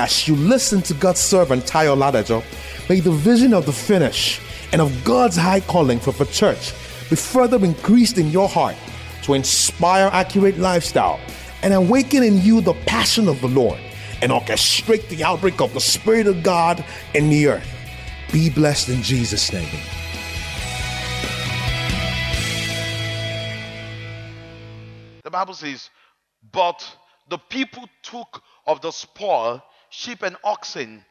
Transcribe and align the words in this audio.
As 0.00 0.28
you 0.28 0.36
listen 0.36 0.80
to 0.82 0.94
God's 0.94 1.18
servant 1.18 1.64
Tayo 1.64 1.96
Ladajo, 1.96 2.44
may 2.88 3.00
the 3.00 3.10
vision 3.10 3.52
of 3.52 3.66
the 3.66 3.72
finish 3.72 4.40
and 4.70 4.80
of 4.80 5.02
God's 5.02 5.34
high 5.34 5.58
calling 5.58 5.98
for 5.98 6.12
the 6.12 6.24
church 6.26 6.72
be 7.10 7.16
further 7.16 7.58
increased 7.64 8.16
in 8.16 8.30
your 8.30 8.48
heart 8.48 8.76
to 9.22 9.34
inspire 9.34 10.08
accurate 10.12 10.56
lifestyle 10.56 11.18
and 11.64 11.74
awaken 11.74 12.22
in 12.22 12.40
you 12.42 12.60
the 12.60 12.74
passion 12.86 13.26
of 13.26 13.40
the 13.40 13.48
Lord 13.48 13.80
and 14.22 14.30
orchestrate 14.30 15.08
the 15.08 15.24
outbreak 15.24 15.60
of 15.60 15.74
the 15.74 15.80
Spirit 15.80 16.28
of 16.28 16.44
God 16.44 16.84
in 17.14 17.28
the 17.28 17.48
earth. 17.48 17.68
Be 18.32 18.50
blessed 18.50 18.90
in 18.90 19.02
Jesus' 19.02 19.52
name. 19.52 19.80
The 25.24 25.30
Bible 25.32 25.54
says, 25.54 25.90
But 26.52 26.86
the 27.28 27.38
people 27.38 27.88
took 28.04 28.44
of 28.64 28.80
the 28.80 28.92
spoil 28.92 29.60
sheep 29.90 30.22
and 30.22 30.36
oxen, 30.44 31.04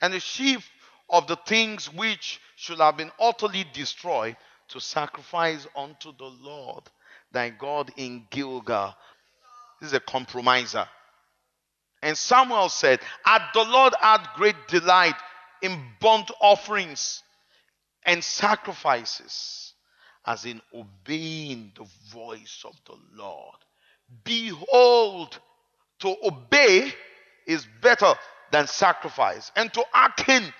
and 0.00 0.12
the 0.12 0.20
sheep 0.20 0.60
of 1.08 1.26
the 1.26 1.36
things 1.36 1.92
which 1.92 2.40
should 2.56 2.78
have 2.78 2.96
been 2.96 3.12
utterly 3.20 3.64
destroyed 3.72 4.36
to 4.68 4.80
sacrifice 4.80 5.66
unto 5.76 6.12
the 6.16 6.32
Lord 6.40 6.84
thy 7.30 7.50
God 7.50 7.90
in 7.96 8.26
Gilgal. 8.30 8.94
This 9.80 9.88
is 9.88 9.94
a 9.94 10.00
compromiser. 10.00 10.86
And 12.02 12.16
Samuel 12.16 12.68
said, 12.68 13.00
At 13.26 13.50
the 13.54 13.64
Lord 13.64 13.94
had 14.00 14.26
great 14.34 14.56
delight 14.68 15.14
in 15.60 15.80
burnt 16.00 16.30
offerings 16.40 17.22
and 18.04 18.22
sacrifices, 18.24 19.74
as 20.26 20.44
in 20.44 20.60
obeying 20.74 21.72
the 21.76 21.86
voice 22.10 22.64
of 22.64 22.74
the 22.86 22.96
Lord. 23.14 23.56
Behold, 24.24 25.38
to 26.00 26.16
obey 26.24 26.92
better 27.92 28.18
than 28.50 28.66
sacrifice, 28.66 29.50
and 29.56 29.72
to 29.72 29.84
hearken 29.92 30.52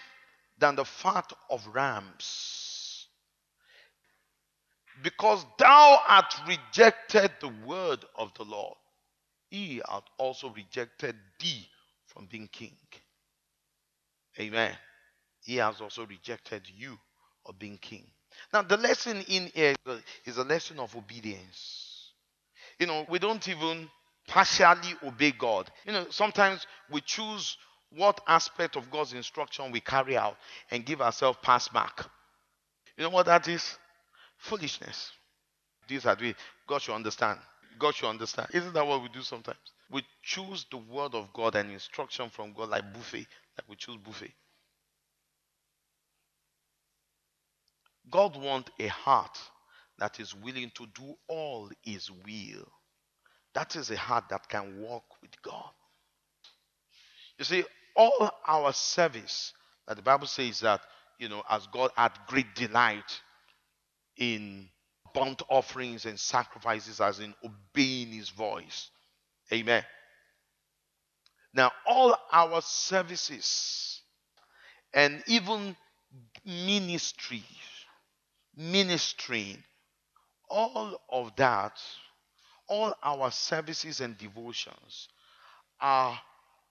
than 0.59 0.77
the 0.77 0.85
fat 0.85 1.33
of 1.51 1.67
rams. 1.73 3.07
Because 5.03 5.45
thou 5.59 6.01
art 6.07 6.35
rejected 6.47 7.31
the 7.41 7.53
word 7.67 8.05
of 8.17 8.33
the 8.35 8.45
Lord, 8.45 8.77
he 9.51 9.83
hath 9.89 10.05
also 10.19 10.51
rejected 10.51 11.17
thee 11.41 11.67
from 12.07 12.27
being 12.27 12.49
king. 12.49 12.77
Amen. 14.39 14.73
He 15.43 15.57
has 15.57 15.81
also 15.81 16.07
rejected 16.07 16.63
you 16.77 16.99
of 17.47 17.59
being 17.59 17.79
king. 17.79 18.05
Now, 18.53 18.63
the 18.63 18.77
lesson 18.77 19.23
in 19.29 19.51
here 19.55 19.75
is 20.25 20.37
a 20.39 20.45
lesson 20.45 20.79
of 20.79 20.97
obedience. 20.97 22.13
You 22.79 22.87
know, 22.87 23.05
we 23.09 23.19
don't 23.19 23.47
even 23.49 23.89
partially 24.27 24.95
obey 25.05 25.33
God. 25.33 25.71
You 25.87 25.93
know, 25.93 26.07
sometimes 26.11 26.67
we 26.91 27.01
choose 27.01 27.57
what 27.91 28.21
aspect 28.27 28.77
of 28.77 28.91
God's 28.91 29.13
instruction 29.13 29.71
we 29.71 29.81
carry 29.81 30.17
out 30.17 30.37
and 30.71 30.85
give 30.85 31.03
ourselves 31.03 31.39
pass 31.43 31.73
mark. 31.73 32.09
You 32.97 33.05
know 33.05 33.11
what 33.11 33.27
that 33.27 33.49
is? 33.49 33.79
Foolishness. 34.39 35.13
These 35.89 36.07
are 36.07 36.17
the 36.17 36.35
God 36.67 36.81
should 36.81 36.95
understand. 36.95 37.39
God 37.79 37.95
should 37.95 38.09
understand. 38.09 38.49
Isn't 38.53 38.73
that 38.75 38.87
what 38.87 39.03
we 39.03 39.09
do 39.09 39.23
sometimes? 39.23 39.59
We 39.91 40.03
choose 40.23 40.65
the 40.71 40.79
word 40.79 41.15
of 41.15 41.33
God 41.33 41.55
and 41.55 41.71
instruction 41.71 42.31
from 42.31 42.53
God 42.53 42.71
like 42.71 42.93
buffet, 42.93 43.27
like 43.59 43.69
we 43.69 43.77
choose 43.77 43.97
buffet. 43.97 44.33
God 48.11 48.37
wants 48.37 48.71
a 48.79 48.87
heart 48.89 49.39
that 49.99 50.19
is 50.19 50.35
willing 50.35 50.71
to 50.75 50.87
do 50.95 51.15
all 51.29 51.71
his 51.83 52.11
will. 52.11 52.67
That 53.55 53.77
is 53.77 53.91
a 53.91 53.97
heart 53.97 54.29
that 54.31 54.49
can 54.49 54.81
walk 54.81 55.05
with 55.21 55.41
God. 55.43 55.71
You 57.39 57.45
see, 57.45 57.65
all 57.97 58.31
our 58.47 58.73
service 58.73 59.53
that 59.87 59.97
the 59.97 60.03
Bible 60.03 60.27
says 60.27 60.61
that, 60.61 60.81
you 61.19 61.29
know, 61.29 61.43
as 61.49 61.67
God 61.67 61.91
had 61.97 62.13
great 62.27 62.55
delight 62.55 63.21
in 64.17 64.69
burnt 65.15 65.43
offerings 65.49 66.07
and 66.07 66.19
sacrifices, 66.19 67.01
as 67.01 67.21
in 67.21 67.35
obeying 67.45 68.09
his 68.09 68.31
voice. 68.31 68.91
Amen. 69.53 69.85
Now, 71.55 71.71
all 71.87 72.17
our 72.33 72.63
services 72.63 74.01
and 74.95 75.23
even 75.27 75.77
ministry, 76.47 77.45
ministering, 78.57 79.63
all 80.49 81.01
of 81.11 81.35
that 81.37 81.79
all 82.73 82.95
our 83.03 83.31
services 83.31 84.01
and 84.01 84.17
devotions 84.17 85.09
are 85.79 86.19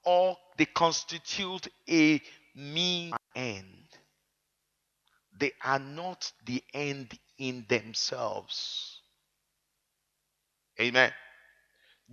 all 0.04 0.36
they 0.58 0.66
constitute 0.66 1.68
a 1.88 2.20
mean 2.56 3.14
end. 3.36 3.68
They 5.38 5.52
are 5.64 5.78
not 5.78 6.32
the 6.46 6.64
end 6.74 7.18
in 7.38 7.66
themselves. 7.70 9.00
Amen. 10.80 11.12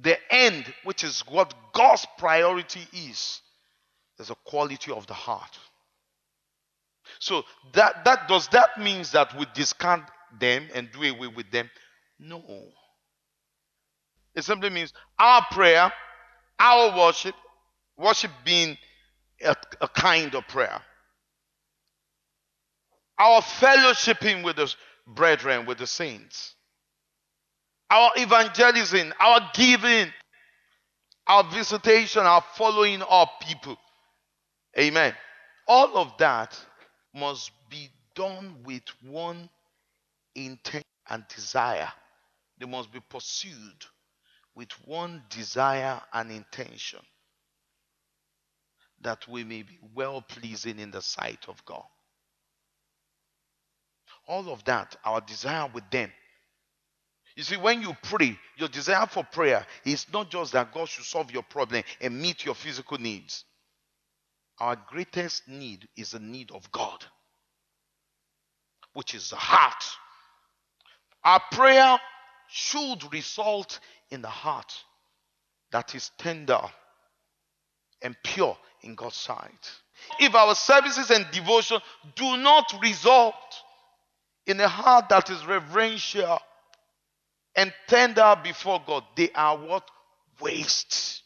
The 0.02 0.18
end, 0.30 0.66
which 0.84 1.02
is 1.02 1.20
what 1.26 1.54
God's 1.72 2.06
priority 2.18 2.86
is, 2.92 3.40
is 4.18 4.28
a 4.28 4.36
quality 4.44 4.92
of 4.92 5.06
the 5.06 5.14
heart. 5.14 5.58
So 7.20 7.42
that 7.72 8.04
that 8.04 8.28
does 8.28 8.48
that 8.48 8.78
means 8.78 9.12
that 9.12 9.36
we 9.38 9.46
discard 9.54 10.02
them 10.38 10.68
and 10.74 10.90
do 10.92 11.02
away 11.04 11.28
with 11.28 11.50
them? 11.50 11.70
No. 12.18 12.42
It 14.38 14.44
simply 14.44 14.70
means 14.70 14.92
our 15.18 15.44
prayer, 15.50 15.92
our 16.60 16.96
worship, 16.96 17.34
worship 17.96 18.30
being 18.44 18.78
a, 19.42 19.56
a 19.80 19.88
kind 19.88 20.32
of 20.36 20.46
prayer. 20.46 20.80
Our 23.18 23.40
fellowshipping 23.40 24.44
with 24.44 24.54
the 24.54 24.72
brethren, 25.08 25.66
with 25.66 25.78
the 25.78 25.88
saints. 25.88 26.54
Our 27.90 28.12
evangelism, 28.14 29.12
our 29.18 29.40
giving, 29.54 30.12
our 31.26 31.42
visitation, 31.50 32.22
our 32.22 32.44
following 32.54 33.02
up 33.10 33.40
people. 33.40 33.76
Amen. 34.78 35.14
All 35.66 35.98
of 35.98 36.16
that 36.18 36.56
must 37.12 37.50
be 37.68 37.88
done 38.14 38.58
with 38.64 38.84
one 39.02 39.50
intent 40.36 40.84
and 41.10 41.24
desire. 41.26 41.90
They 42.56 42.66
must 42.66 42.92
be 42.92 43.00
pursued 43.00 43.84
with 44.58 44.72
one 44.84 45.22
desire 45.30 46.00
and 46.12 46.32
intention 46.32 46.98
that 49.00 49.26
we 49.28 49.44
may 49.44 49.62
be 49.62 49.78
well 49.94 50.20
pleasing 50.20 50.80
in 50.80 50.90
the 50.90 51.00
sight 51.00 51.44
of 51.46 51.64
God. 51.64 51.84
All 54.26 54.50
of 54.50 54.64
that, 54.64 54.96
our 55.04 55.20
desire 55.20 55.70
with 55.72 55.88
them. 55.90 56.10
You 57.36 57.44
see, 57.44 57.56
when 57.56 57.82
you 57.82 57.96
pray, 58.02 58.36
your 58.56 58.68
desire 58.68 59.06
for 59.06 59.22
prayer 59.22 59.64
is 59.84 60.04
not 60.12 60.28
just 60.28 60.52
that 60.54 60.74
God 60.74 60.88
should 60.88 61.04
solve 61.04 61.30
your 61.30 61.44
problem 61.44 61.84
and 62.00 62.20
meet 62.20 62.44
your 62.44 62.56
physical 62.56 62.98
needs. 62.98 63.44
Our 64.58 64.74
greatest 64.74 65.46
need 65.46 65.86
is 65.96 66.10
the 66.10 66.18
need 66.18 66.50
of 66.50 66.70
God, 66.72 67.04
which 68.92 69.14
is 69.14 69.30
the 69.30 69.36
heart. 69.36 69.84
Our 71.22 71.40
prayer 71.52 72.00
should 72.50 73.12
result 73.12 73.80
in 74.10 74.22
the 74.22 74.28
heart 74.28 74.72
that 75.70 75.94
is 75.94 76.10
tender 76.18 76.60
and 78.02 78.16
pure 78.22 78.56
in 78.82 78.94
God's 78.94 79.16
sight. 79.16 79.72
If 80.20 80.34
our 80.34 80.54
services 80.54 81.10
and 81.10 81.26
devotion 81.32 81.78
do 82.14 82.36
not 82.36 82.72
result 82.82 83.34
in 84.46 84.60
a 84.60 84.68
heart 84.68 85.08
that 85.10 85.30
is 85.30 85.44
reverential 85.46 86.38
and 87.56 87.72
tender 87.88 88.36
before 88.42 88.82
God, 88.86 89.04
they 89.16 89.30
are 89.34 89.58
what? 89.58 89.88
Waste. 90.40 91.22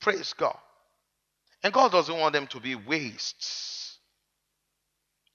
Praise 0.00 0.32
God. 0.32 0.56
And 1.62 1.72
God 1.72 1.90
doesn't 1.90 2.16
want 2.16 2.32
them 2.32 2.46
to 2.48 2.60
be 2.60 2.76
wastes. 2.76 3.77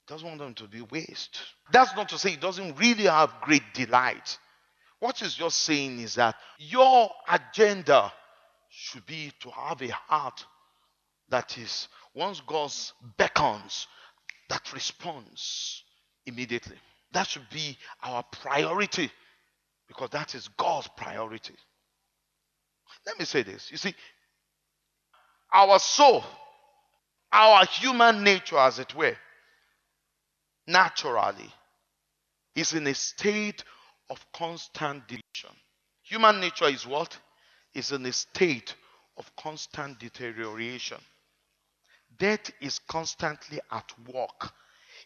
Doesn't 0.07 0.27
want 0.27 0.39
them 0.39 0.53
to 0.55 0.67
be 0.67 0.81
waste. 0.81 1.39
That's 1.71 1.95
not 1.95 2.09
to 2.09 2.17
say 2.17 2.31
He 2.31 2.37
doesn't 2.37 2.77
really 2.77 3.05
have 3.05 3.33
great 3.41 3.63
delight 3.73 4.37
what 5.03 5.21
is 5.21 5.35
just 5.35 5.57
saying 5.63 5.99
is 5.99 6.15
that 6.15 6.33
your 6.57 7.11
agenda 7.29 8.09
should 8.69 9.05
be 9.05 9.33
to 9.41 9.49
have 9.49 9.81
a 9.81 9.89
heart 9.89 10.45
that 11.27 11.57
is, 11.57 11.89
once 12.15 12.41
God 12.47 12.71
beckons, 13.17 13.87
that 14.47 14.71
responds 14.71 15.83
immediately. 16.25 16.77
That 17.11 17.27
should 17.27 17.49
be 17.51 17.77
our 18.01 18.23
priority 18.23 19.11
because 19.89 20.09
that 20.11 20.35
is 20.35 20.47
God's 20.57 20.87
priority. 20.95 21.55
Let 23.05 23.19
me 23.19 23.25
say 23.25 23.43
this. 23.43 23.71
You 23.71 23.77
see, 23.77 23.93
our 25.53 25.79
soul, 25.79 26.23
our 27.29 27.65
human 27.65 28.23
nature, 28.23 28.57
as 28.57 28.79
it 28.79 28.95
were, 28.95 29.17
naturally 30.73 31.53
is 32.55 32.73
in 32.73 32.87
a 32.87 32.93
state 32.93 33.63
of 34.09 34.25
constant 34.33 35.07
division. 35.07 35.55
Human 36.03 36.41
nature 36.41 36.67
is 36.67 36.85
what? 36.85 37.17
Is 37.73 37.91
in 37.91 38.05
a 38.05 38.11
state 38.11 38.75
of 39.17 39.31
constant 39.35 39.99
deterioration. 39.99 40.99
Death 42.17 42.51
is 42.61 42.79
constantly 42.79 43.59
at 43.71 43.91
work 44.13 44.51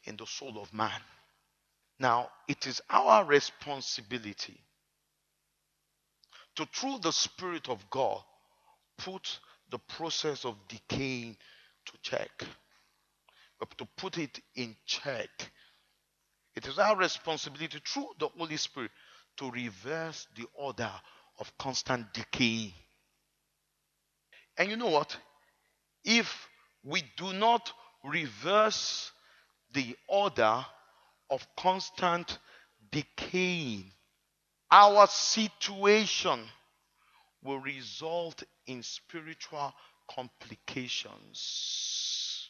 in 0.05 0.17
the 0.17 0.25
soul 0.25 0.59
of 0.61 0.73
man. 0.73 1.01
Now, 1.99 2.29
it 2.47 2.67
is 2.67 2.81
our 2.89 3.25
responsibility 3.25 4.59
to, 6.55 6.65
through 6.73 6.99
the 6.99 7.11
Spirit 7.11 7.69
of 7.69 7.89
God, 7.89 8.21
put 8.97 9.39
the 9.69 9.79
process 9.79 10.45
of 10.45 10.55
decaying 10.67 11.37
to 11.85 11.93
check, 12.01 12.31
but 13.59 13.77
to 13.77 13.87
put 13.97 14.17
it 14.17 14.39
in 14.55 14.75
check. 14.85 15.29
It 16.57 16.65
is 16.65 16.79
our 16.79 16.95
responsibility 16.95 17.79
through 17.85 18.07
the 18.17 18.29
Holy 18.29 18.57
Spirit 18.57 18.89
to 19.37 19.51
reverse 19.51 20.25
the 20.35 20.47
order 20.55 20.89
of 21.37 21.55
constant 21.59 22.11
decay. 22.15 22.73
And 24.57 24.67
you 24.67 24.75
know 24.75 24.89
what? 24.89 25.15
If 26.03 26.49
we 26.83 27.03
do 27.15 27.31
not 27.33 27.71
reverse 28.03 29.11
the 29.73 29.95
order 30.07 30.65
of 31.29 31.45
constant 31.55 32.39
decaying, 32.91 33.91
our 34.71 35.05
situation 35.05 36.39
will 37.43 37.59
result 37.59 38.41
in 38.65 38.81
spiritual 38.81 39.75
complications. 40.09 42.49